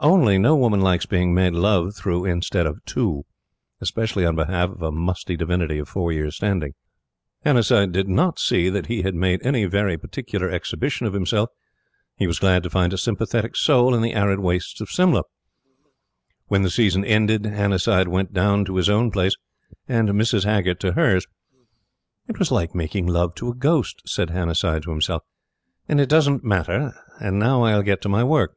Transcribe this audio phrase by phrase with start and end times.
[0.00, 3.24] only no woman likes being made love through instead of to
[3.84, 6.74] specially on behalf of a musty divinity of four years' standing.
[7.44, 11.50] Hannasyde did not see that he had made any very particular exhibition of himself.
[12.16, 15.22] He was glad to find a sympathetic soul in the arid wastes of Simla.
[16.48, 19.36] When the season ended, Hannasyde went down to his own place
[19.86, 20.42] and Mrs.
[20.42, 21.24] Haggert to hers.
[22.26, 25.22] "It was like making love to a ghost," said Hannasyde to himself,
[25.88, 28.56] "and it doesn't matter; and now I'll get to my work."